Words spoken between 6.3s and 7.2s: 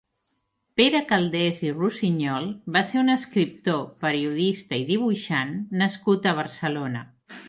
a Barcelona.